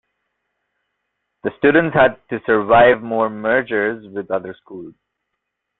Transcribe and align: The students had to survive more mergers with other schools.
The 1.43 1.51
students 1.59 1.95
had 1.95 2.19
to 2.31 2.41
survive 2.47 3.03
more 3.03 3.29
mergers 3.29 4.03
with 4.11 4.31
other 4.31 4.55
schools. 4.59 4.95